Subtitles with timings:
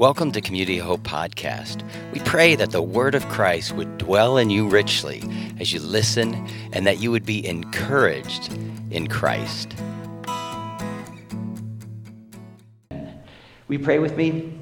[0.00, 1.82] Welcome to Community Hope Podcast.
[2.14, 5.22] We pray that the Word of Christ would dwell in you richly
[5.60, 8.50] as you listen and that you would be encouraged
[8.90, 9.74] in Christ.
[13.68, 14.58] We pray with me?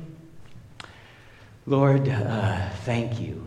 [1.66, 3.46] Lord, uh, thank you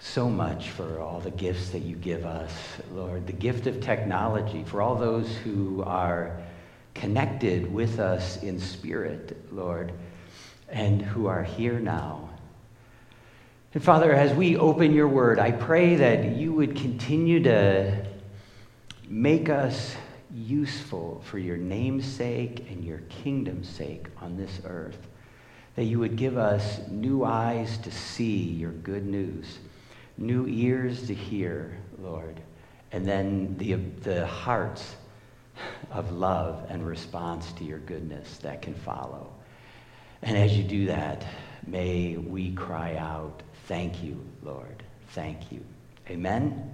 [0.00, 2.50] so much for all the gifts that you give us.
[2.94, 6.40] Lord, the gift of technology, for all those who are
[6.94, 9.92] connected with us in spirit, Lord
[10.68, 12.30] and who are here now.
[13.74, 18.06] And Father, as we open your word, I pray that you would continue to
[19.08, 19.96] make us
[20.32, 25.08] useful for your name's sake and your kingdom's sake on this earth.
[25.74, 29.58] That you would give us new eyes to see your good news,
[30.16, 32.40] new ears to hear, Lord,
[32.92, 34.94] and then the, the hearts
[35.90, 39.33] of love and response to your goodness that can follow.
[40.24, 41.24] And as you do that,
[41.66, 44.82] may we cry out, Thank you, Lord.
[45.10, 45.64] Thank you.
[46.10, 46.72] Amen?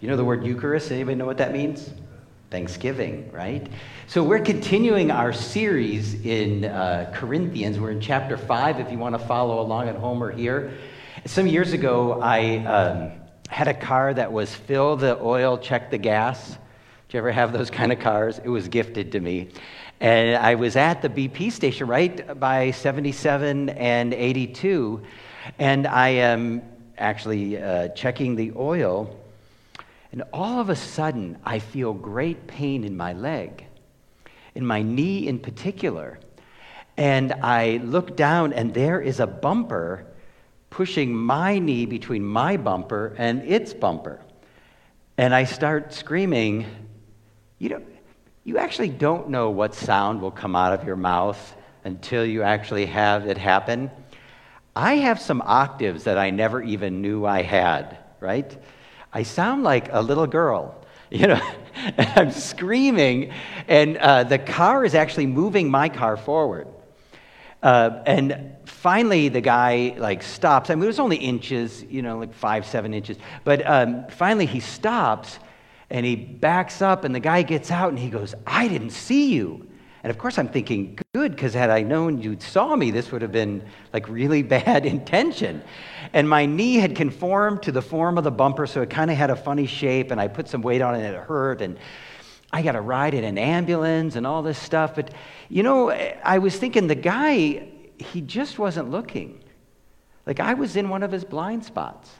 [0.00, 0.92] You know the word Eucharist?
[0.92, 1.90] Anybody know what that means?
[2.50, 3.66] Thanksgiving, right?
[4.08, 7.80] So we're continuing our series in uh, Corinthians.
[7.80, 10.72] We're in chapter 5 if you want to follow along at home or here.
[11.24, 13.12] Some years ago, I um,
[13.48, 16.50] had a car that was fill the oil, check the gas.
[16.50, 18.38] Did you ever have those kind of cars?
[18.38, 19.50] It was gifted to me.
[20.02, 25.00] And I was at the BP station right by 77 and 82,
[25.60, 26.60] and I am
[26.98, 29.16] actually uh, checking the oil,
[30.10, 33.64] and all of a sudden I feel great pain in my leg,
[34.56, 36.18] in my knee in particular.
[36.96, 40.04] And I look down, and there is a bumper
[40.68, 44.20] pushing my knee between my bumper and its bumper.
[45.16, 46.66] And I start screaming,
[47.60, 47.82] You know,
[48.44, 51.54] you actually don't know what sound will come out of your mouth
[51.84, 53.90] until you actually have it happen.
[54.74, 58.56] I have some octaves that I never even knew I had, right?
[59.12, 61.40] I sound like a little girl, you know,
[61.74, 63.32] and I'm screaming,
[63.68, 66.66] and uh, the car is actually moving my car forward.
[67.62, 70.68] Uh, and finally, the guy like stops.
[70.68, 73.18] I mean, it was only inches, you know, like five, seven inches.
[73.44, 75.38] But um, finally, he stops
[75.92, 79.34] and he backs up, and the guy gets out and he goes, I didn't see
[79.34, 79.68] you.
[80.02, 83.20] And of course, I'm thinking, good, because had I known you saw me, this would
[83.20, 85.62] have been like really bad intention.
[86.14, 89.18] And my knee had conformed to the form of the bumper, so it kind of
[89.18, 91.60] had a funny shape, and I put some weight on it and it hurt.
[91.60, 91.78] And
[92.50, 94.94] I got to ride in an ambulance and all this stuff.
[94.94, 95.12] But,
[95.50, 99.44] you know, I was thinking the guy, he just wasn't looking.
[100.24, 102.10] Like I was in one of his blind spots.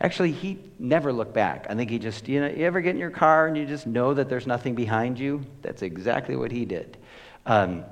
[0.00, 1.66] Actually, he never looked back.
[1.68, 3.86] I think he just, you know, you ever get in your car and you just
[3.86, 5.44] know that there's nothing behind you?
[5.60, 6.96] That's exactly what he did.
[7.44, 7.84] Um,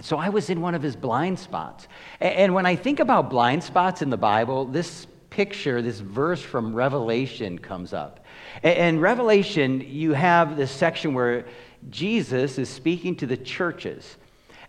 [0.00, 1.88] so I was in one of his blind spots.
[2.20, 6.72] And when I think about blind spots in the Bible, this picture, this verse from
[6.72, 8.24] Revelation comes up.
[8.62, 11.46] In Revelation, you have this section where
[11.90, 14.16] Jesus is speaking to the churches.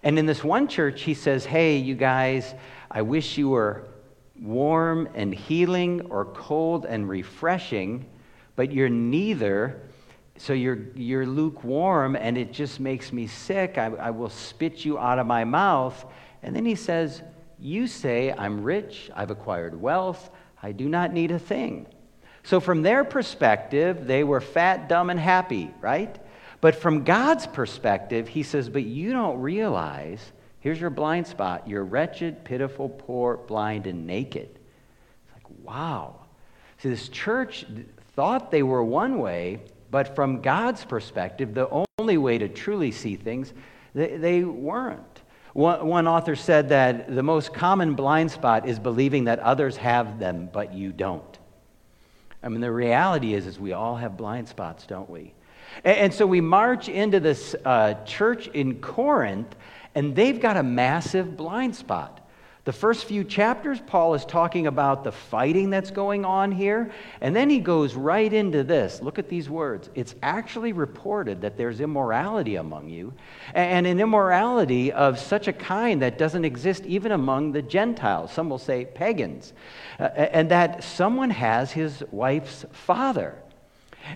[0.01, 2.55] And in this one church, he says, Hey, you guys,
[2.89, 3.87] I wish you were
[4.41, 8.06] warm and healing or cold and refreshing,
[8.56, 9.81] but you're neither.
[10.38, 13.78] So you're, you're lukewarm and it just makes me sick.
[13.78, 16.06] I, I will spit you out of my mouth.
[16.44, 17.22] And then he says,
[17.59, 20.29] You say, I'm rich, I've acquired wealth,
[20.62, 21.88] I do not need a thing.
[22.44, 26.16] So, from their perspective, they were fat, dumb, and happy, right?
[26.62, 30.31] But from God's perspective, he says, But you don't realize
[30.65, 31.67] Here's your blind spot.
[31.67, 34.49] You're wretched, pitiful, poor, blind, and naked.
[34.49, 36.15] It's like, wow.
[36.79, 37.67] See, this church
[38.15, 39.61] thought they were one way,
[39.91, 43.53] but from God's perspective, the only way to truly see things,
[43.93, 45.21] they, they weren't.
[45.53, 50.17] One, one author said that the most common blind spot is believing that others have
[50.17, 51.37] them, but you don't.
[52.41, 55.35] I mean, the reality is, is we all have blind spots, don't we?
[55.83, 59.55] And, and so we march into this uh, church in Corinth,
[59.95, 62.21] and they've got a massive blind spot.
[62.65, 67.36] The first few chapters, Paul is talking about the fighting that's going on here, and
[67.36, 69.03] then he goes right into this.
[69.03, 69.92] Look at these words.
[69.94, 73.13] It's actually reported that there's immorality among you,
[73.53, 78.31] and an immorality of such a kind that doesn't exist even among the Gentiles.
[78.31, 79.53] Some will say pagans,
[80.00, 83.36] and that someone has his wife's father.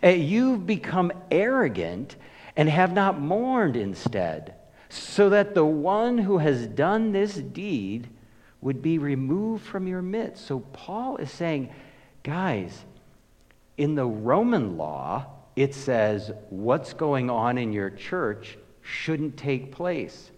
[0.04, 2.16] You've become arrogant
[2.56, 4.56] and have not mourned instead
[4.90, 8.10] so that the one who has done this deed
[8.62, 10.46] would be removed from your midst.
[10.46, 11.70] So Paul is saying,
[12.24, 12.86] guys,
[13.78, 20.32] in the Roman law, it says what's going on in your church shouldn't take place.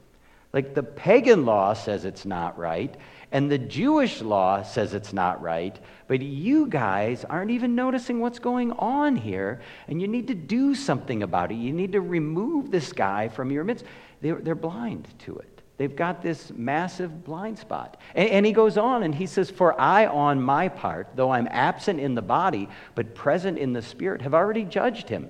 [0.53, 2.93] Like the pagan law says it's not right,
[3.31, 8.39] and the Jewish law says it's not right, but you guys aren't even noticing what's
[8.39, 11.55] going on here, and you need to do something about it.
[11.55, 13.85] You need to remove this guy from your midst.
[14.21, 15.61] They're, they're blind to it.
[15.77, 17.97] They've got this massive blind spot.
[18.13, 21.47] And, and, he goes on and he says, For I, on my part, though I'm
[21.49, 25.29] absent in the body, but present in the spirit, have already judged him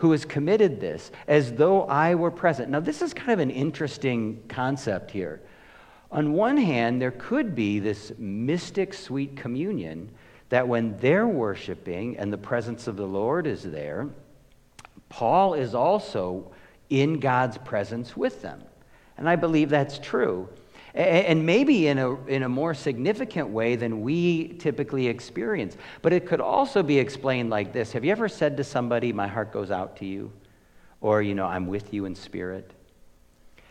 [0.00, 2.70] who has committed this as though I were present.
[2.70, 5.42] Now, this is kind of an interesting concept here.
[6.10, 10.10] On one hand, there could be this mystic sweet communion
[10.48, 14.08] that when they're worshiping and the presence of the Lord is there,
[15.10, 16.50] Paul is also
[16.90, 18.62] in God's presence with them.
[19.16, 20.48] And I believe that's true.
[20.92, 25.76] And maybe in a, in a more significant way than we typically experience.
[26.02, 29.28] But it could also be explained like this Have you ever said to somebody, My
[29.28, 30.32] heart goes out to you?
[31.00, 32.72] Or, you know, I'm with you in spirit?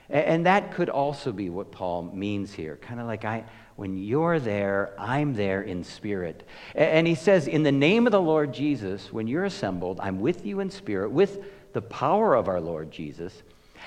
[0.10, 2.77] And that could also be what Paul means here.
[2.77, 3.44] Kind of like, I,
[3.75, 6.48] when you're there, I'm there in spirit.
[6.74, 10.45] And he says, In the name of the Lord Jesus, when you're assembled, I'm with
[10.45, 13.44] you in spirit, with the power of our Lord Jesus.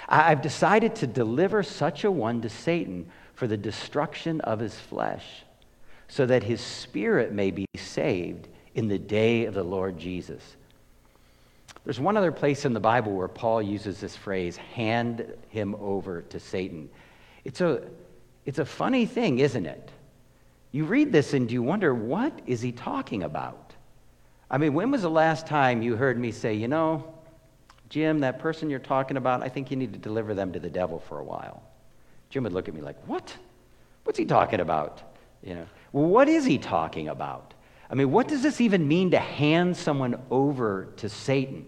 [0.09, 5.45] I've decided to deliver such a one to Satan for the destruction of his flesh,
[6.09, 10.57] so that his spirit may be saved in the day of the Lord Jesus.
[11.85, 16.23] There's one other place in the Bible where Paul uses this phrase, hand him over
[16.23, 16.89] to Satan.
[17.45, 17.83] It's a,
[18.47, 19.91] it's a funny thing, isn't it?
[20.71, 23.75] You read this and you wonder, what is he talking about?
[24.51, 27.12] I mean, when was the last time you heard me say, you know,
[27.93, 30.71] Jim, that person you're talking about, I think you need to deliver them to the
[30.71, 31.63] devil for a while?
[32.31, 33.37] Jim would look at me like, What?
[34.05, 35.03] What's he talking about?
[35.43, 37.53] You know, well, what is he talking about?
[37.91, 41.67] I mean, what does this even mean to hand someone over to Satan?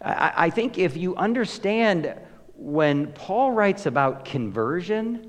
[0.00, 2.14] I, I think if you understand
[2.54, 5.28] when Paul writes about conversion,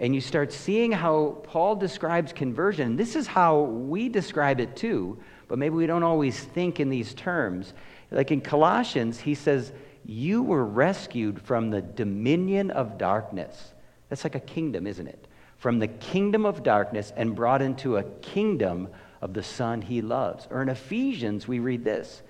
[0.00, 5.18] and you start seeing how Paul describes conversion, this is how we describe it too,
[5.46, 7.74] but maybe we don't always think in these terms.
[8.12, 9.72] Like in Colossians, he says,
[10.04, 13.72] You were rescued from the dominion of darkness
[14.12, 15.26] that's like a kingdom, isn't it?
[15.56, 18.88] From the kingdom of darkness and brought into a kingdom
[19.22, 20.46] of the Son he loves.
[20.50, 22.20] Or in Ephesians, we read this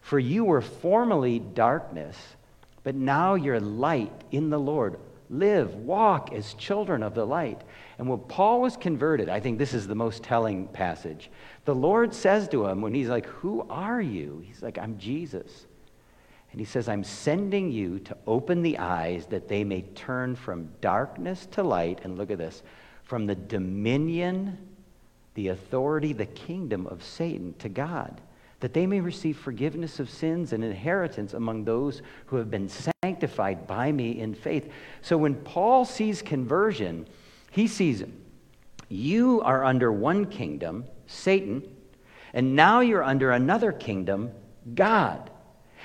[0.00, 2.16] For you were formerly darkness,
[2.82, 4.98] but now you're light in the Lord.
[5.30, 7.62] Live, walk as children of the light.
[7.98, 11.30] And when Paul was converted, I think this is the most telling passage.
[11.64, 14.42] The Lord says to him when he's like, Who are you?
[14.46, 15.66] He's like, I'm Jesus.
[16.50, 20.70] And he says, I'm sending you to open the eyes that they may turn from
[20.80, 22.00] darkness to light.
[22.04, 22.62] And look at this
[23.04, 24.56] from the dominion,
[25.34, 28.20] the authority, the kingdom of Satan to God,
[28.60, 32.68] that they may receive forgiveness of sins and inheritance among those who have been
[33.08, 34.70] sanctified by me in faith.
[35.00, 37.06] So when Paul sees conversion,
[37.50, 38.04] he sees
[38.90, 41.62] you are under one kingdom, Satan,
[42.34, 44.30] and now you're under another kingdom,
[44.74, 45.30] God.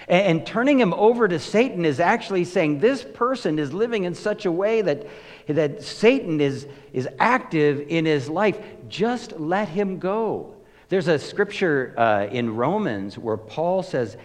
[0.09, 4.45] And, turning him over to Satan is actually saying this person is living in such
[4.45, 5.07] a way that,
[5.47, 8.59] that Satan is, is active in his life.
[8.89, 10.55] Just let him go.
[10.89, 14.17] There's a scripture uh, in Romans where Paul says,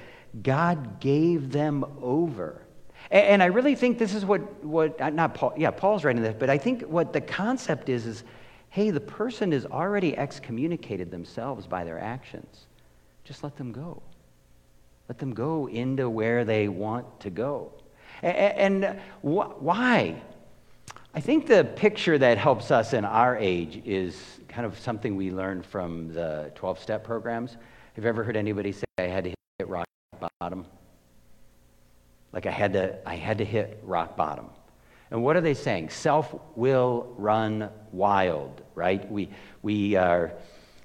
[0.42, 2.62] God gave them over.
[3.10, 6.34] And, I really think this is what, what, uh, not Paul, yeah, Paul's writing this,
[6.38, 8.24] but I think what the concept is is
[8.70, 12.66] hey, the person has already excommunicated themselves by their actions.
[13.24, 14.02] Just let them go.
[15.08, 17.72] Let them go into where they want to go.
[18.22, 20.20] And, and why?
[21.14, 25.30] I think the picture that helps us in our age is kind of something we
[25.30, 27.56] learned from the 12 step programs.
[27.94, 29.86] Have you ever heard anybody say, I had to hit rock
[30.40, 30.66] bottom?
[32.32, 34.46] Like I had to, I had to hit rock bottom.
[35.10, 35.88] And what are they saying?
[35.88, 39.10] Self will run wild, right?
[39.10, 39.30] We,
[39.62, 40.32] we are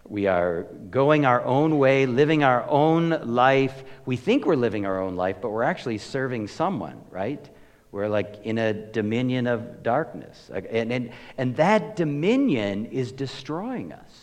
[0.06, 3.84] we are going our own way, living our own life.
[4.06, 7.50] We think we're living our own life, but we're actually serving someone, right?
[7.92, 10.52] We're like in a dominion of darkness.
[10.54, 14.23] And, and, and that dominion is destroying us.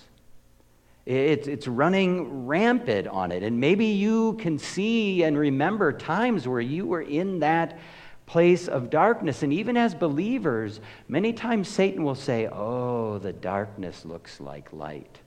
[1.07, 3.43] It's, it's running rampant on it.
[3.43, 7.79] And maybe you can see and remember times where you were in that
[8.27, 9.43] place of darkness.
[9.43, 15.19] And even as believers, many times Satan will say, Oh, the darkness looks like light.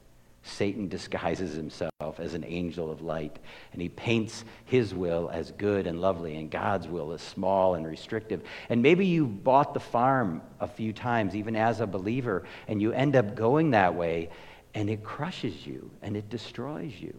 [0.44, 3.40] Satan disguises himself as an angel of light,
[3.72, 7.88] and he paints his will as good and lovely, and God's will as small and
[7.88, 8.44] restrictive.
[8.68, 12.92] And maybe you've bought the farm a few times, even as a believer, and you
[12.92, 14.30] end up going that way,
[14.74, 17.14] and it crushes you and it destroys you.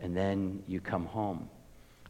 [0.00, 1.48] And then you come home.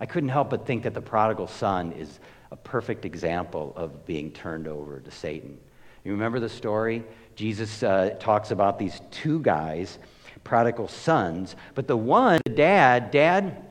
[0.01, 2.21] I couldn't help but think that the prodigal son is
[2.51, 5.59] a perfect example of being turned over to Satan.
[6.05, 7.05] You remember the story?
[7.35, 9.99] Jesus uh, talks about these two guys,
[10.45, 13.65] prodigal sons, but the one, the dad, dad,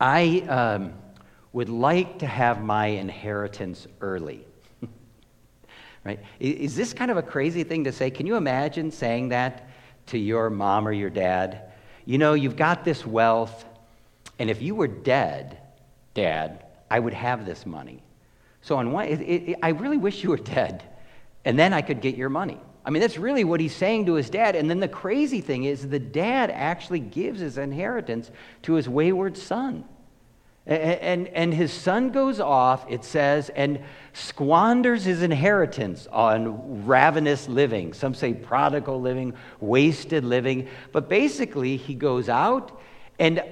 [0.00, 0.94] I um,
[1.52, 4.44] would like to have my inheritance early.
[6.04, 6.20] Right?
[6.40, 8.10] Is this kind of a crazy thing to say?
[8.10, 9.68] Can you imagine saying that
[10.06, 11.72] to your mom or your dad?
[12.04, 13.64] You know, you've got this wealth,
[14.38, 15.58] and if you were dead,
[16.14, 18.02] dad, I would have this money.
[18.62, 20.82] So, on one, it, it, I really wish you were dead,
[21.44, 22.58] and then I could get your money.
[22.84, 24.56] I mean, that's really what he's saying to his dad.
[24.56, 28.30] And then the crazy thing is, the dad actually gives his inheritance
[28.62, 29.84] to his wayward son.
[30.64, 33.80] And, and, his son goes off, it says, and
[34.12, 37.92] squanders his inheritance on ravenous living.
[37.92, 40.68] Some say prodigal living, wasted living.
[40.92, 42.80] But basically, he goes out,
[43.18, 43.42] and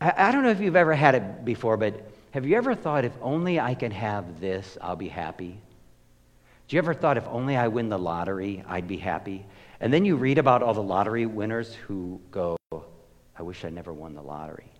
[0.00, 3.16] I don't know if you've ever had it before, but have you ever thought, if
[3.22, 5.60] only I can have this, I'll be happy?
[6.66, 9.46] Do you ever thought, if only I win the lottery, I'd be happy?
[9.78, 12.56] And then you read about all the lottery winners who go,
[13.36, 14.72] I wish I never won the lottery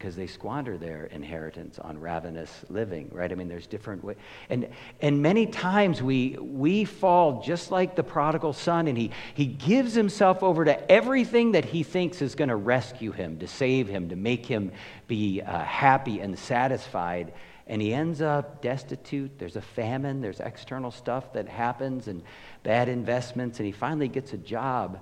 [0.00, 3.30] because they squander their inheritance on ravenous living, right?
[3.30, 4.16] I mean, there's different ways.
[4.48, 4.70] And,
[5.02, 9.92] and many times we, we fall just like the prodigal son, and he, he gives
[9.92, 14.08] himself over to everything that he thinks is going to rescue him, to save him,
[14.08, 14.72] to make him
[15.06, 17.34] be uh, happy and satisfied.
[17.66, 19.38] And he ends up destitute.
[19.38, 22.22] There's a famine, there's external stuff that happens, and
[22.62, 24.98] bad investments, and he finally gets a job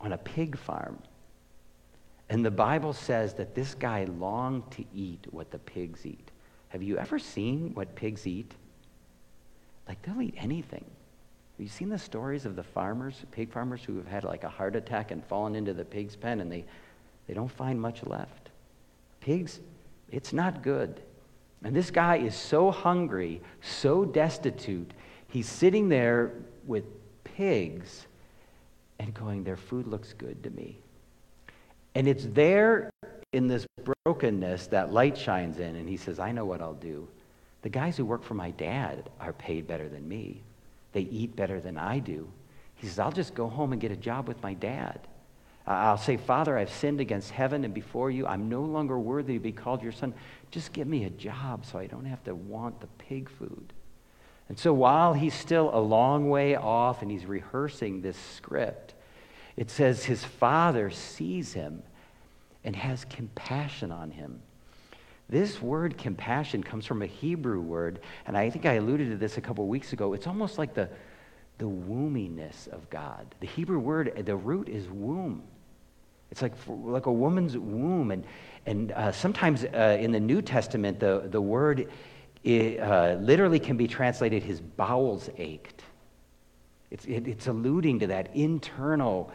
[0.00, 1.02] on a pig farm.
[2.30, 6.30] And the Bible says that this guy longed to eat what the pigs eat.
[6.68, 8.54] Have you ever seen what pigs eat?
[9.88, 10.84] Like, they'll eat anything.
[10.84, 14.48] Have you seen the stories of the farmers, pig farmers, who have had like a
[14.48, 16.64] heart attack and fallen into the pig's pen and they,
[17.26, 18.50] they don't find much left?
[19.20, 19.58] Pigs,
[20.12, 21.02] it's not good.
[21.64, 24.92] And this guy is so hungry, so destitute,
[25.26, 26.32] he's sitting there
[26.64, 26.84] with
[27.24, 28.06] pigs
[29.00, 30.78] and going, Their food looks good to me.
[31.94, 32.90] And it's there
[33.32, 33.66] in this
[34.04, 37.08] brokenness that light shines in, and he says, I know what I'll do.
[37.62, 40.42] The guys who work for my dad are paid better than me.
[40.92, 42.28] They eat better than I do.
[42.76, 45.00] He says, I'll just go home and get a job with my dad.
[45.66, 48.26] I'll say, Father, I've sinned against heaven and before you.
[48.26, 50.14] I'm no longer worthy to be called your son.
[50.50, 53.72] Just give me a job so I don't have to want the pig food.
[54.48, 58.94] And so while he's still a long way off and he's rehearsing this script,
[59.60, 61.82] it says his father sees him
[62.64, 64.40] and has compassion on him.
[65.28, 69.36] This word compassion comes from a Hebrew word, and I think I alluded to this
[69.36, 70.14] a couple weeks ago.
[70.14, 70.88] It's almost like the,
[71.58, 73.34] the womminess of God.
[73.40, 75.42] The Hebrew word, the root is womb.
[76.30, 78.12] It's like, like a woman's womb.
[78.12, 78.24] And,
[78.64, 81.90] and uh, sometimes uh, in the New Testament, the, the word
[82.44, 85.82] it, uh, literally can be translated, his bowels ached.
[86.90, 89.30] It's, it, it's alluding to that internal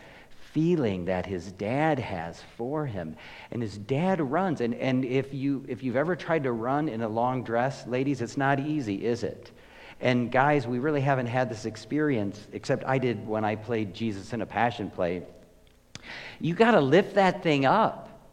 [0.55, 3.17] feeling that his dad has for him.
[3.51, 4.61] And his dad runs.
[4.61, 8.21] And, and if, you, if you've ever tried to run in a long dress, ladies,
[8.21, 9.51] it's not easy, is it?
[9.99, 14.31] And guys, we really haven't had this experience, except I did when I played Jesus
[14.31, 15.23] in a passion play.
[16.39, 18.31] You got to lift that thing up.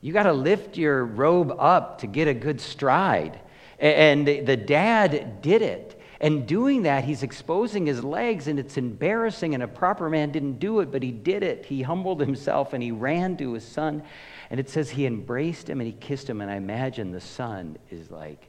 [0.00, 3.38] You got to lift your robe up to get a good stride.
[3.78, 5.93] And the dad did it.
[6.24, 9.52] And doing that, he's exposing his legs, and it's embarrassing.
[9.52, 11.66] And a proper man didn't do it, but he did it.
[11.66, 14.02] He humbled himself and he ran to his son.
[14.48, 16.40] And it says he embraced him and he kissed him.
[16.40, 18.48] And I imagine the son is like,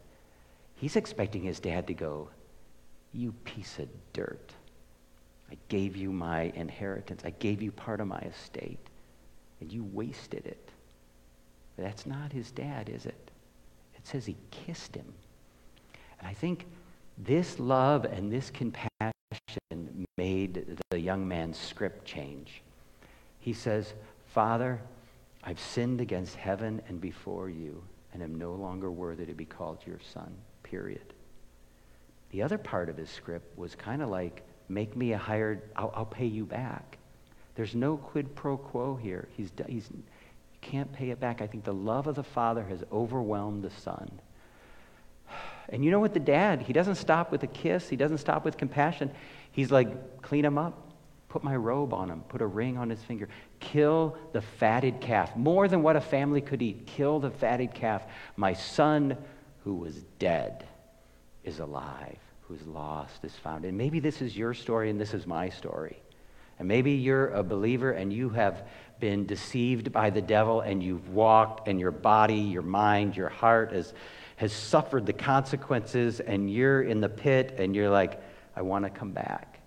[0.76, 2.30] he's expecting his dad to go,
[3.12, 4.54] You piece of dirt.
[5.52, 8.80] I gave you my inheritance, I gave you part of my estate,
[9.60, 10.70] and you wasted it.
[11.76, 13.32] But that's not his dad, is it?
[13.98, 15.14] It says he kissed him.
[16.20, 16.66] And I think
[17.18, 22.62] this love and this compassion made the young man's script change.
[23.40, 23.94] He says,
[24.28, 24.82] Father,
[25.44, 29.80] I've sinned against heaven and before you, and am no longer worthy to be called
[29.86, 31.14] your son, period.
[32.32, 35.94] The other part of his script was kind of like, make me a hired, I'll,
[35.96, 36.98] I'll, pay you back.
[37.56, 39.28] There's no quid pro quo here.
[39.38, 39.90] He's, he's,
[40.62, 41.42] can't pay it back.
[41.42, 44.20] I think the love of the Father has overwhelmed the Son.
[45.70, 48.46] And you know what, the dad, he doesn't stop with a kiss, he doesn't stop
[48.46, 49.12] with compassion.
[49.52, 50.92] He's like, clean him up,
[51.30, 53.30] put my robe on him, put a ring on his finger,
[53.60, 55.36] kill the fatted calf.
[55.36, 58.06] More than what a family could eat, kill the fatted calf.
[58.36, 59.18] My son
[59.64, 60.66] who was dead
[61.44, 63.66] is alive, who's lost is found.
[63.66, 65.98] And maybe this is your story and this is my story.
[66.60, 68.68] And maybe you're a believer and you have
[69.00, 73.74] been deceived by the devil and you've walked and your body, your mind, your heart
[73.74, 73.94] has
[74.36, 78.22] has suffered the consequences, and you're in the pit, and you're like,
[78.56, 79.60] I want to come back.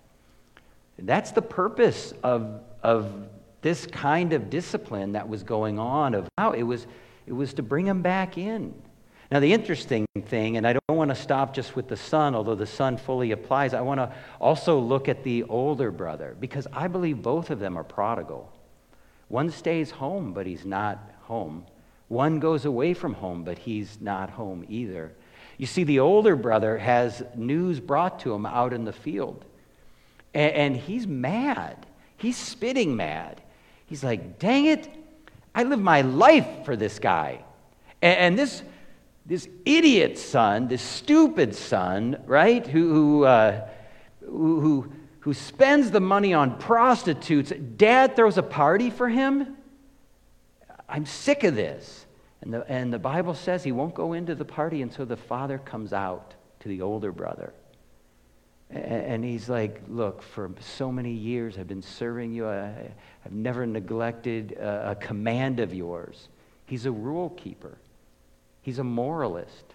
[0.97, 3.11] That's the purpose of, of
[3.61, 6.13] this kind of discipline that was going on.
[6.13, 6.87] Of how it was,
[7.25, 8.73] it was to bring him back in.
[9.31, 12.55] Now, the interesting thing, and I don't want to stop just with the son, although
[12.55, 16.87] the son fully applies, I want to also look at the older brother because I
[16.87, 18.51] believe both of them are prodigal.
[19.27, 21.65] One stays home, but he's not home.
[22.09, 25.13] One goes away from home, but he's not home either.
[25.57, 29.45] You see, the older brother has news brought to him out in the field,
[30.33, 31.85] and, and he's mad.
[32.17, 33.41] He's spitting mad.
[33.85, 34.89] He's like, dang it,
[35.55, 37.43] I live my life for this guy.
[38.01, 38.61] And, and this
[39.29, 43.67] this idiot son, this stupid son, right, who, who, uh,
[44.21, 49.55] who, who spends the money on prostitutes, dad throws a party for him.
[50.89, 52.05] I'm sick of this.
[52.41, 55.57] And the, and the Bible says he won't go into the party until the father
[55.57, 57.53] comes out to the older brother.
[58.69, 62.91] And, and he's like, Look, for so many years I've been serving you, I,
[63.21, 66.29] have never neglected a, a command of yours.
[66.65, 67.77] He's a rule keeper.
[68.61, 69.65] He's a moralist.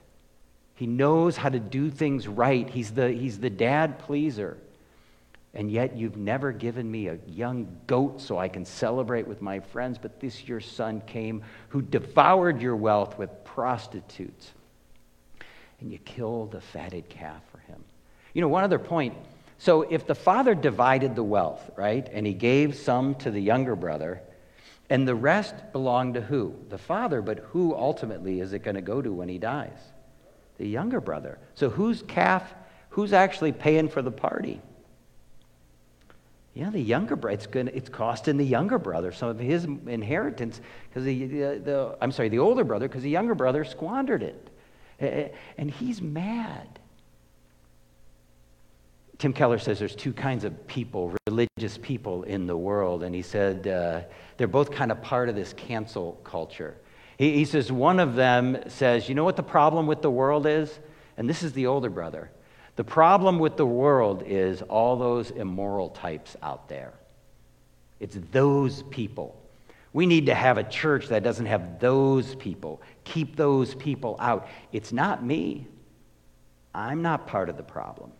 [0.74, 2.68] He knows how to do things right.
[2.68, 4.58] He's the, he's the dad pleaser.
[5.54, 9.60] And yet you've never given me a young goat so I can celebrate with my
[9.60, 14.52] friends, but this your son came who devoured your wealth with prostitutes.
[15.80, 17.84] And you killed a fatted calf for him.
[18.32, 19.14] You know, one other point.
[19.58, 23.76] So if the father divided the wealth, right, and he gave some to the younger
[23.76, 24.22] brother,
[24.90, 26.56] and the rest belonged to who?
[26.68, 29.78] The father, but who ultimately is it going to go to when he dies?
[30.58, 31.38] The younger brother.
[31.54, 32.54] So whose calf,
[32.90, 34.60] who's actually paying for the party?
[36.54, 37.34] Yeah, the younger brother.
[37.34, 41.98] It's, going it's costing the younger brother some of his inheritance because the, the, the,
[42.00, 45.34] I'm sorry, the older brother, because the younger brother squandered it.
[45.58, 46.78] And he's mad.
[49.18, 53.22] Tim Keller says there's two kinds of people, religious people in the world, and he
[53.22, 54.02] said uh,
[54.36, 56.76] they're both kind of part of this cancel culture.
[57.18, 60.46] He, he says one of them says, You know what the problem with the world
[60.46, 60.78] is?
[61.16, 62.30] And this is the older brother.
[62.76, 66.92] The problem with the world is all those immoral types out there.
[68.00, 69.40] It's those people.
[69.92, 72.82] We need to have a church that doesn't have those people.
[73.04, 74.48] Keep those people out.
[74.72, 75.68] It's not me.
[76.74, 78.10] I'm not part of the problem.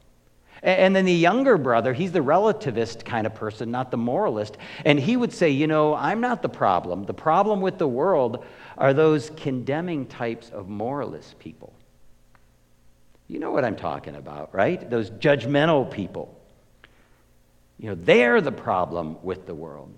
[0.62, 4.57] And then the younger brother, he's the relativist kind of person, not the moralist.
[4.85, 7.05] And he would say, You know, I'm not the problem.
[7.05, 8.45] The problem with the world
[8.79, 11.73] are those condemning types of moralist people.
[13.35, 14.88] You know what I'm talking about, right?
[14.88, 16.40] Those judgmental people.
[17.81, 19.92] You know, they're the problem with the world.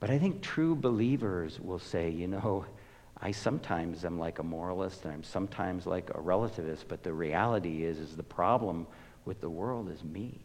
[0.00, 2.64] But I think true believers will say, you know,
[3.22, 7.84] I sometimes am like a moralist and I'm sometimes like a relativist, but the reality
[7.84, 8.88] is, is the problem
[9.24, 10.40] with the world is me.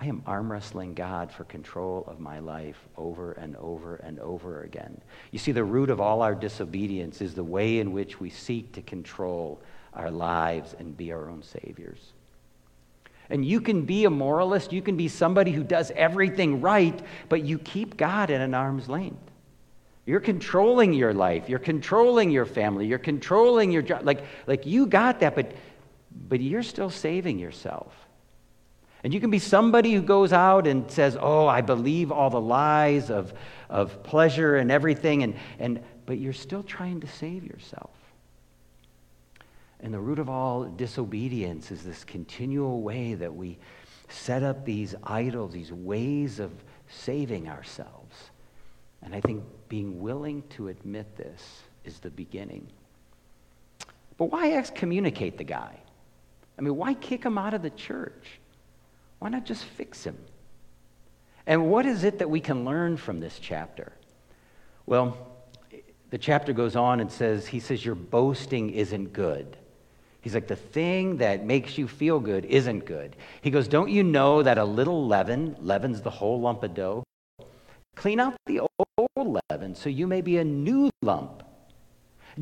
[0.00, 4.62] I am arm wrestling God for control of my life over and over and over
[4.62, 4.98] again.
[5.30, 8.72] You see, the root of all our disobedience is the way in which we seek
[8.72, 9.60] to control
[9.92, 11.98] our lives and be our own saviors.
[13.28, 17.44] And you can be a moralist, you can be somebody who does everything right, but
[17.44, 19.30] you keep God at an arm's length.
[20.06, 21.46] You're controlling your life.
[21.46, 22.86] You're controlling your family.
[22.86, 24.06] You're controlling your job.
[24.06, 25.52] Like, like you got that, but,
[26.26, 27.94] but you're still saving yourself.
[29.02, 32.40] And you can be somebody who goes out and says, Oh, I believe all the
[32.40, 33.32] lies of,
[33.68, 37.90] of pleasure and everything, and, and, but you're still trying to save yourself.
[39.82, 43.58] And the root of all disobedience is this continual way that we
[44.08, 46.52] set up these idols, these ways of
[46.88, 48.30] saving ourselves.
[49.02, 52.66] And I think being willing to admit this is the beginning.
[54.18, 55.78] But why excommunicate the guy?
[56.58, 58.38] I mean, why kick him out of the church?
[59.20, 60.18] Why not just fix him?
[61.46, 63.92] And what is it that we can learn from this chapter?
[64.86, 65.16] Well,
[66.10, 69.56] the chapter goes on and says, he says, Your boasting isn't good.
[70.22, 73.16] He's like, the thing that makes you feel good isn't good.
[73.40, 77.04] He goes, Don't you know that a little leaven leavens the whole lump of dough?
[77.94, 78.60] Clean out the
[79.16, 81.42] old leaven so you may be a new lump.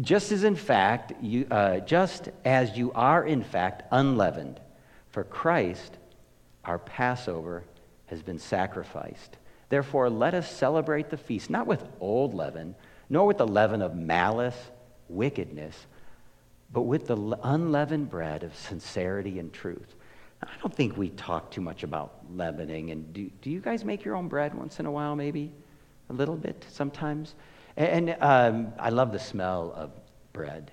[0.00, 4.60] Just as in fact, you, uh, just as you are in fact unleavened,
[5.10, 5.97] for Christ,
[6.68, 7.64] our Passover,
[8.06, 9.36] has been sacrificed.
[9.70, 12.74] Therefore, let us celebrate the feast, not with old leaven,
[13.10, 14.56] nor with the leaven of malice,
[15.08, 15.86] wickedness,
[16.72, 19.94] but with the unleavened bread of sincerity and truth.
[20.42, 22.90] I don't think we talk too much about leavening.
[22.90, 25.50] And do, do you guys make your own bread once in a while, maybe?
[26.10, 27.34] A little bit sometimes?
[27.76, 29.90] And, and um, I love the smell of
[30.32, 30.70] bread.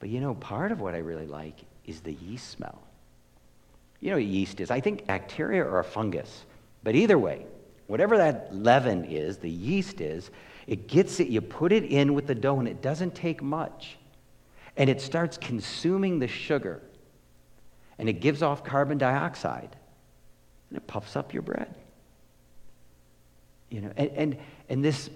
[0.00, 2.82] But you know, part of what I really like is the yeast smell.
[4.00, 4.70] You know what yeast is?
[4.70, 6.44] I think bacteria or a fungus.
[6.82, 7.46] But either way,
[7.86, 10.30] whatever that leaven is, the yeast is,
[10.66, 13.96] it gets it, you put it in with the dough, and it doesn't take much.
[14.76, 16.82] And it starts consuming the sugar.
[17.98, 19.74] And it gives off carbon dioxide.
[20.70, 21.74] And it puffs up your bread.
[23.70, 25.10] You know, and, and, and this,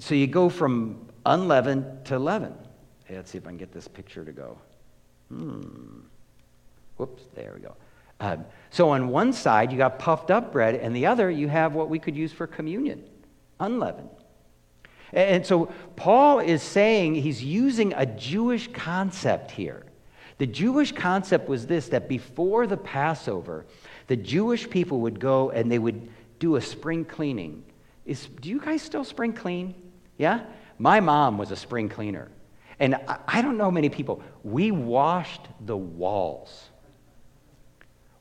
[0.00, 2.58] so you go from unleavened to leavened.
[3.04, 4.58] Hey, let's see if I can get this picture to go.
[5.28, 6.00] Hmm.
[6.96, 7.76] Whoops, there we go.
[8.24, 11.74] Um, so on one side, you got puffed up bread, and the other, you have
[11.74, 13.04] what we could use for communion,
[13.60, 14.08] unleavened.
[15.12, 19.84] And so Paul is saying he's using a Jewish concept here.
[20.38, 23.66] The Jewish concept was this that before the Passover,
[24.06, 26.08] the Jewish people would go and they would
[26.38, 27.62] do a spring cleaning.
[28.06, 29.74] Is, do you guys still spring clean?
[30.16, 30.46] Yeah?
[30.78, 32.28] My mom was a spring cleaner.
[32.80, 34.22] And I, I don't know many people.
[34.42, 36.70] We washed the walls.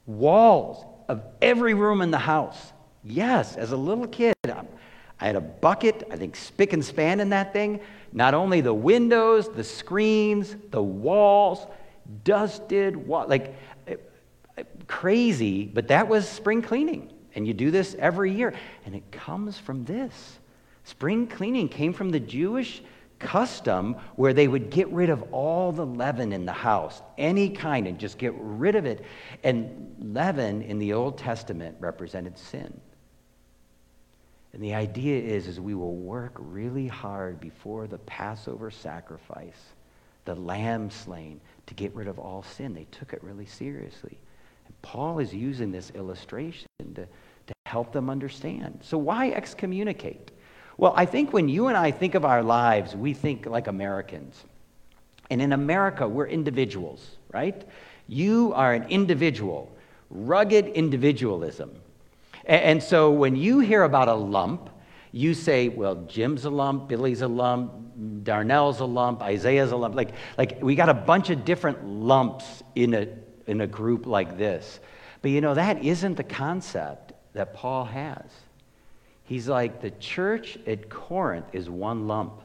[0.06, 2.74] Walls of every room in the house.
[3.04, 7.30] Yes, as a little kid, I had a bucket, I think spick and span in
[7.30, 7.80] that thing.
[8.12, 11.66] Not only the windows, the screens, the walls,
[12.24, 13.56] dusted, like
[13.88, 13.96] eh,
[14.58, 17.12] eh, crazy, but that was spring cleaning.
[17.36, 18.54] And you do this every year.
[18.86, 20.40] And it comes from this.
[20.84, 22.84] Spring cleaning came from the Jewish
[23.24, 27.88] custom where they would get rid of all the leaven in the house, any kind,
[27.88, 29.04] and just get rid of it.
[29.44, 32.80] And leaven in the Old Testament represented sin.
[34.54, 39.74] And the idea is, is we will work really hard before the Passover sacrifice,
[40.26, 42.74] the lamb slain, to get rid of all sin.
[42.74, 44.18] They took it really seriously.
[44.68, 47.08] And Paul is using this illustration to,
[47.48, 48.80] to help them understand.
[48.84, 50.32] So why excommunicate?
[50.84, 54.44] Well, I think when you and I think of our lives, we think like Americans.
[55.30, 57.66] And in America, we're individuals, right?
[58.10, 59.74] You are an individual,
[60.10, 61.72] rugged individualism.
[62.44, 64.70] And so when you hear about a lump,
[65.14, 67.72] you say, well, Jim's a lump, Billy's a lump,
[68.26, 69.96] Darnell's a lump, Isaiah's a lump.
[69.96, 73.08] Like, like we got a bunch of different lumps in a,
[73.48, 74.82] in a group like this.
[75.22, 78.26] But you know, that isn't the concept that Paul has.
[79.26, 82.42] He's like, the church at Corinth is one lump.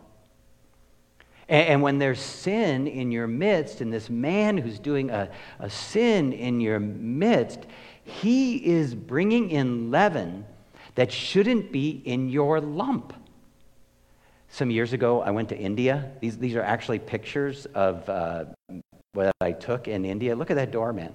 [1.50, 6.34] And, when there's sin in your midst, and this man who's doing a, a sin
[6.34, 7.60] in your midst,
[8.04, 10.44] he is bringing in leaven
[10.94, 13.14] that shouldn't be in your lump.
[14.50, 16.10] Some years ago, I went to India.
[16.20, 18.44] These, these are actually pictures of uh,
[19.14, 20.36] what I took in India.
[20.36, 21.14] Look at that doorman.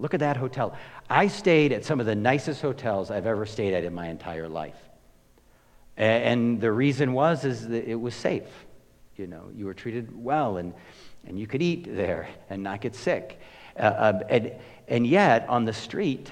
[0.00, 0.76] Look at that hotel.
[1.08, 4.48] I stayed at some of the nicest hotels I've ever stayed at in my entire
[4.48, 4.81] life.
[5.96, 8.48] And the reason was is that it was safe.
[9.16, 10.72] You know, you were treated well and,
[11.26, 13.40] and you could eat there and not get sick.
[13.76, 14.52] Uh, uh, and,
[14.88, 16.30] and yet, on the street,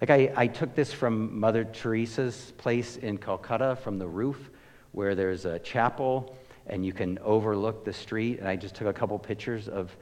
[0.00, 4.50] like I, I took this from Mother Teresa's place in Calcutta from the roof
[4.92, 8.38] where there's a chapel and you can overlook the street.
[8.38, 9.94] And I just took a couple pictures of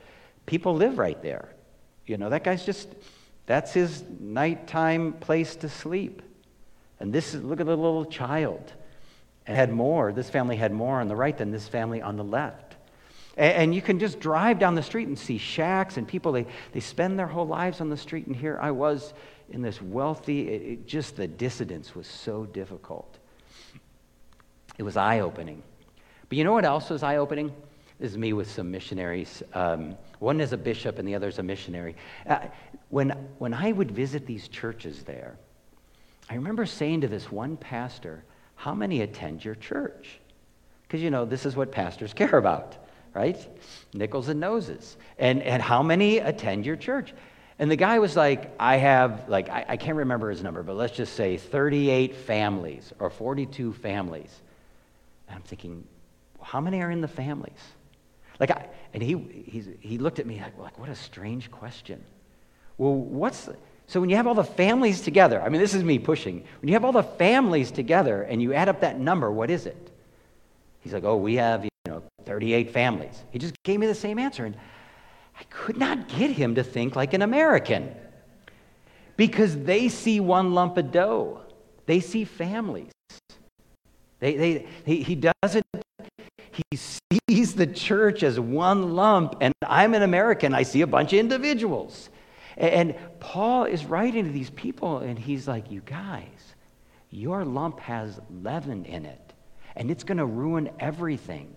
[0.46, 1.48] people live right there.
[2.06, 2.88] You know, that guy's just,
[3.46, 6.22] that's his nighttime place to sleep.
[7.02, 8.72] And this is, look at the little child.
[9.44, 12.22] And had more, this family had more on the right than this family on the
[12.22, 12.76] left.
[13.36, 16.46] And, and you can just drive down the street and see shacks and people, they,
[16.70, 18.28] they spend their whole lives on the street.
[18.28, 19.14] And here I was
[19.50, 23.18] in this wealthy, it, it just the dissidence was so difficult.
[24.78, 25.64] It was eye opening.
[26.28, 27.52] But you know what else was eye opening?
[27.98, 29.42] This is me with some missionaries.
[29.54, 31.96] Um, one is a bishop and the other is a missionary.
[32.28, 32.38] Uh,
[32.90, 35.36] when, when I would visit these churches there,
[36.32, 40.18] I remember saying to this one pastor, How many attend your church?
[40.82, 42.74] Because, you know, this is what pastors care about,
[43.12, 43.36] right?
[43.92, 44.96] Nickels and noses.
[45.18, 47.12] And, and how many attend your church?
[47.58, 50.74] And the guy was like, I have, like, I, I can't remember his number, but
[50.74, 54.34] let's just say 38 families or 42 families.
[55.28, 55.86] And I'm thinking,
[56.40, 57.60] how many are in the families?
[58.40, 62.02] Like, I, and he, he looked at me like, like, what a strange question.
[62.78, 63.50] Well, what's,
[63.92, 66.42] so when you have all the families together, I mean, this is me pushing.
[66.62, 69.66] When you have all the families together and you add up that number, what is
[69.66, 69.90] it?
[70.80, 73.22] He's like, oh, we have, you know, 38 families.
[73.32, 74.46] He just gave me the same answer.
[74.46, 74.56] And
[75.38, 77.94] I could not get him to think like an American
[79.18, 81.42] because they see one lump of dough.
[81.84, 82.92] They see families.
[84.20, 85.66] They, they, he, he doesn't,
[86.50, 86.78] he
[87.28, 90.54] sees the church as one lump, and I'm an American.
[90.54, 92.08] I see a bunch of individuals.
[92.56, 96.54] And Paul is writing to these people, and he's like, You guys,
[97.10, 99.32] your lump has leaven in it,
[99.76, 101.54] and it's going to ruin everything.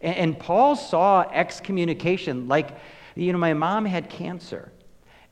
[0.00, 2.78] And, Paul saw excommunication like,
[3.16, 4.70] you know, my mom had cancer,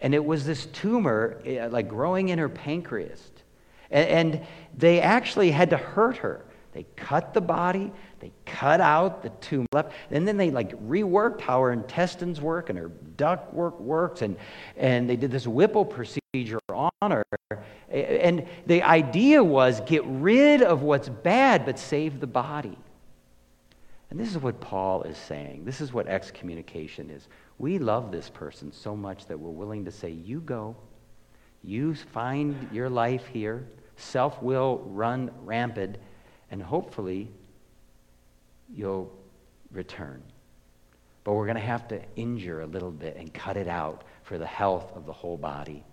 [0.00, 3.30] and it was this tumor eh, like growing in her pancreas.
[3.90, 4.40] And
[4.76, 6.45] they actually had to hurt her.
[6.76, 11.40] They cut the body, they cut out the tumor left, and then they like reworked
[11.40, 14.36] how her intestines work and her duct work works, and,
[14.76, 17.24] and they did this Whipple procedure on her.
[17.88, 22.76] And the idea was get rid of what's bad, but save the body.
[24.10, 25.64] And this is what Paul is saying.
[25.64, 27.26] This is what excommunication is.
[27.56, 30.76] We love this person so much that we're willing to say, You go.
[31.64, 33.66] You find your life here.
[33.96, 35.96] Self will run rampant,
[36.50, 37.28] and hopefully
[38.72, 39.12] you'll
[39.72, 40.22] return.
[41.24, 44.38] But we're going to have to injure a little bit and cut it out for
[44.38, 45.84] the health of the whole body.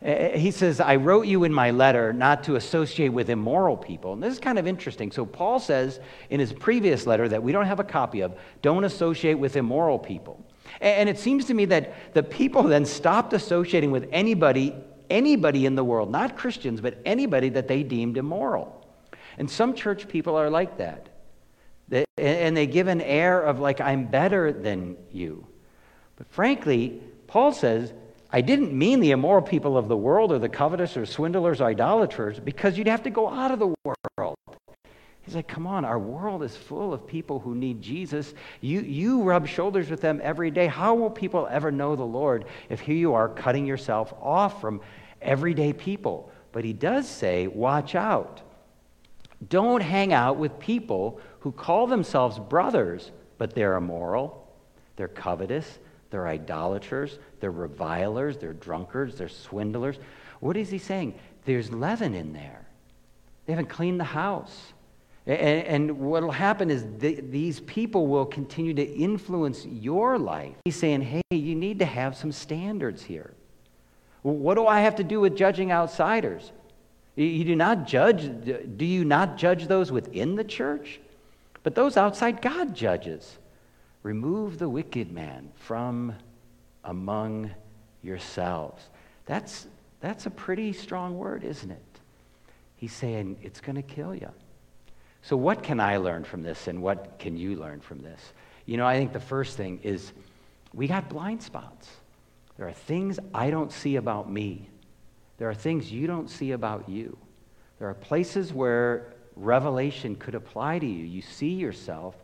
[0.00, 4.12] He says, I wrote you in my letter not to associate with immoral people.
[4.12, 5.10] And this is kind of interesting.
[5.10, 5.98] So, Paul says
[6.30, 9.98] in his previous letter that we don't have a copy of, don't associate with immoral
[9.98, 10.46] people.
[10.80, 14.72] And it seems to me that the people then stopped associating with anybody,
[15.10, 18.77] anybody in the world, not Christians, but anybody that they deemed immoral.
[19.38, 21.08] And some church people are like that.
[22.18, 25.46] And they give an air of like, I'm better than you.
[26.16, 27.94] But frankly, Paul says
[28.30, 31.68] I didn't mean the immoral people of the world or the covetous or swindlers or
[31.68, 33.74] idolaters because you'd have to go out of the
[34.18, 34.36] world.
[35.22, 38.34] He's like, come on, our world is full of people who need Jesus.
[38.60, 40.66] You, you rub shoulders with them every day.
[40.66, 44.80] How will people ever know the Lord if here you are cutting yourself off from
[45.22, 46.30] everyday people?
[46.52, 48.42] But he does say, watch out.
[49.46, 54.48] Don't hang out with people who call themselves brothers, but they're immoral,
[54.96, 55.78] they're covetous,
[56.10, 59.98] they're idolaters, they're revilers, they're drunkards, they're swindlers.
[60.40, 61.14] What is he saying?
[61.44, 62.66] There's leaven in there.
[63.46, 64.72] They haven't cleaned the house.
[65.26, 70.54] And, what will happen is th- these people will continue to influence your life.
[70.64, 73.34] He's saying, hey, you need to have some standards here.
[74.22, 76.50] What do I have to do with judging outsiders?
[77.18, 78.30] You do not judge,
[78.76, 81.00] do you not judge those within the church?
[81.64, 83.38] But those outside, God judges.
[84.04, 86.14] Remove the wicked man from
[86.84, 87.50] among
[88.02, 88.84] yourselves.
[89.26, 89.66] That's,
[90.00, 91.82] that's a pretty strong word, isn't it?
[92.76, 94.30] He's saying it's going to kill you.
[95.22, 98.20] So, what can I learn from this, and what can you learn from this?
[98.64, 100.12] You know, I think the first thing is
[100.72, 101.88] we got blind spots.
[102.56, 104.68] There are things I don't see about me,
[105.38, 107.16] there are things you don't see about you.
[107.78, 111.04] There are places where revelation could apply to you.
[111.04, 112.16] You see yourself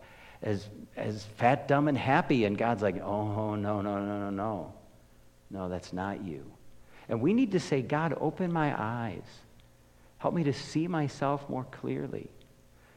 [0.43, 4.75] as, as fat, dumb, and happy, and God's like, oh, no, no, no, no, no.
[5.51, 6.45] No, that's not you.
[7.09, 9.23] And we need to say, God, open my eyes.
[10.19, 12.29] Help me to see myself more clearly.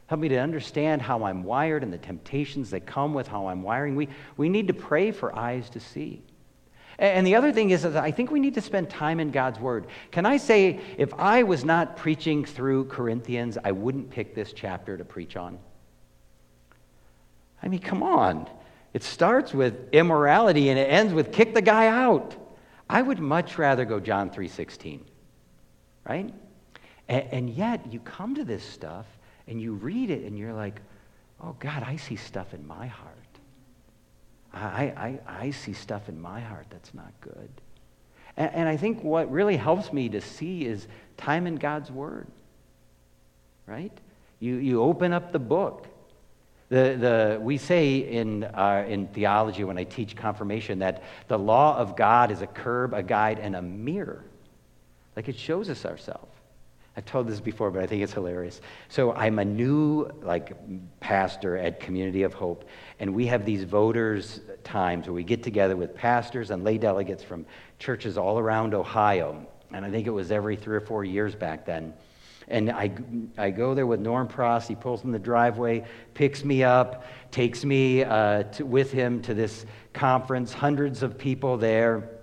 [0.06, 3.62] Help me to understand how I'm wired and the temptations that come with how I'm
[3.62, 3.94] wiring.
[3.94, 6.22] We, we need to pray for eyes to see.
[6.98, 9.86] And the other thing is, I think we need to spend time in God's Word.
[10.10, 14.96] Can I say, if I was not preaching through Corinthians, I wouldn't pick this chapter
[14.96, 15.58] to preach on?
[17.62, 18.48] I mean, come on.
[18.94, 22.34] It starts with immorality and it ends with kick the guy out.
[22.90, 25.00] I would much rather go John 3:16.
[26.08, 26.32] Right?
[27.08, 29.06] And, and yet you come to this stuff
[29.46, 30.80] and you read it and you're like,
[31.40, 33.14] "Oh God, I see stuff in my heart."
[34.52, 37.50] I, I, I see stuff in my heart that's not good.
[38.36, 42.26] And, and I think what really helps me to see is time in God's Word.
[43.66, 43.92] Right?
[44.40, 45.86] You, you open up the book.
[46.70, 46.96] The,
[47.36, 51.96] the, we say in, uh, in theology when I teach confirmation that the law of
[51.96, 54.24] God is a curb, a guide, and a mirror.
[55.16, 56.37] Like it shows us ourselves.
[56.98, 58.60] I've told this before, but I think it's hilarious.
[58.88, 60.56] So I'm a new like
[60.98, 65.76] pastor at Community of Hope, and we have these voters times where we get together
[65.76, 67.46] with pastors and lay delegates from
[67.78, 69.46] churches all around Ohio.
[69.70, 71.94] And I think it was every three or four years back then.
[72.48, 72.90] And I,
[73.36, 74.66] I go there with Norm Pross.
[74.66, 75.84] He pulls in the driveway,
[76.14, 81.58] picks me up, takes me uh, to, with him to this conference, hundreds of people
[81.58, 82.17] there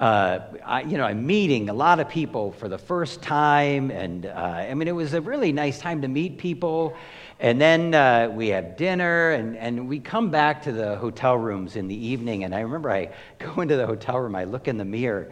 [0.00, 3.90] uh, I, you know, I'm meeting a lot of people for the first time.
[3.90, 6.96] And uh, I mean, it was a really nice time to meet people.
[7.38, 11.76] And then uh, we have dinner, and, and we come back to the hotel rooms
[11.76, 12.44] in the evening.
[12.44, 15.30] And I remember I go into the hotel room, I look in the mirror,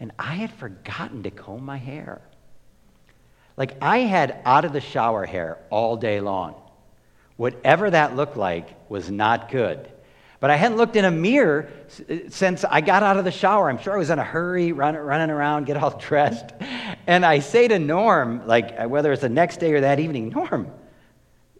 [0.00, 2.20] and I had forgotten to comb my hair.
[3.56, 6.54] Like, I had out of the shower hair all day long.
[7.36, 9.90] Whatever that looked like was not good.
[10.38, 11.68] But I hadn't looked in a mirror
[12.28, 13.70] since I got out of the shower.
[13.70, 16.52] I'm sure I was in a hurry, run, running around, get all dressed.
[17.06, 20.70] And I say to Norm, like, whether it's the next day or that evening, Norm,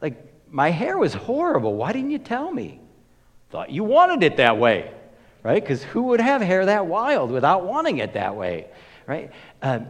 [0.01, 1.75] like, My hair was horrible.
[1.75, 2.81] Why didn't you tell me?
[3.51, 4.91] Thought you wanted it that way,
[5.43, 5.63] right?
[5.63, 8.67] Because who would have hair that wild without wanting it that way,
[9.07, 9.31] right?
[9.63, 9.87] Um,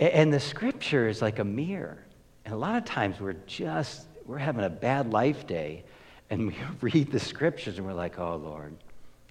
[0.00, 1.98] and the scripture is like a mirror.
[2.44, 5.84] And a lot of times we're just, we're having a bad life day
[6.30, 8.74] and we read the scriptures and we're like, oh, Lord,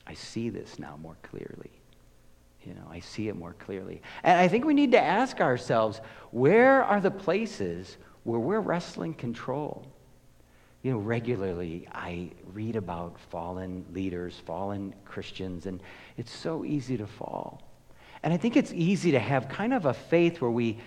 [0.06, 1.72] I see this now more clearly.
[2.64, 4.02] You know, I see it more clearly.
[4.24, 9.14] And I think we need to ask ourselves where are the places where we're wrestling
[9.14, 9.86] control?
[10.84, 15.82] You know, regularly I read about fallen leaders, fallen Christians, and
[16.18, 17.64] it's so easy to fall.
[18.24, 20.78] And I think it's easy to have kind of a faith where we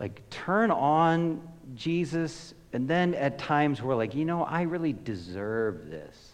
[0.00, 5.90] like turn on Jesus, and then at times we're like, you know, I really deserve
[5.90, 6.32] this.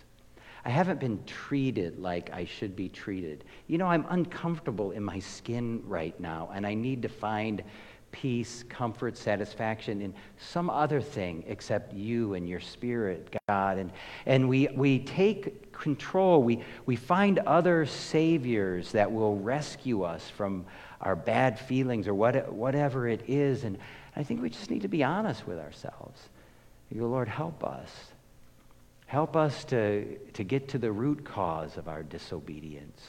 [0.65, 3.45] I haven't been treated like I should be treated.
[3.69, 7.63] You know, I'm uncomfortable in my skin right now, and I need to find
[8.11, 13.79] peace, comfort, satisfaction in some other thing except you and your spirit, God.
[13.79, 13.93] And,
[14.27, 16.43] and we, we take control.
[16.43, 20.67] We, we find other saviors that will rescue us from
[21.01, 23.65] our bad feelings or what, whatever it is.
[23.65, 23.79] And
[24.19, 26.21] I think we just need to be honest with ourselves.
[26.91, 27.91] You Lord, help us.
[29.07, 33.01] Help us to, to get to the root cause of our disobedience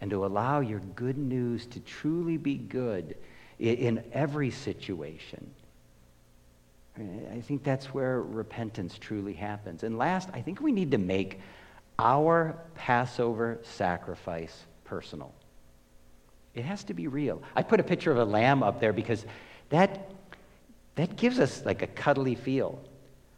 [0.00, 3.16] and to allow your good news to truly be good
[3.58, 5.50] in, in every situation.
[6.98, 9.82] I think that's where repentance truly happens.
[9.82, 11.40] And last, I think we need to make
[11.98, 15.32] our Passover sacrifice personal.
[16.54, 17.42] It has to be real.
[17.56, 19.24] I put a picture of a lamb up there because
[19.70, 20.10] that,
[20.94, 22.78] that gives us like a cuddly feel.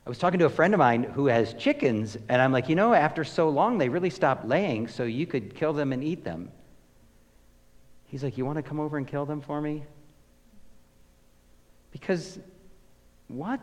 [0.07, 2.75] I was talking to a friend of mine who has chickens, and I'm like, you
[2.75, 6.25] know, after so long, they really stopped laying, so you could kill them and eat
[6.25, 6.51] them.
[8.07, 9.83] He's like, You want to come over and kill them for me?
[11.91, 12.39] Because
[13.29, 13.61] what?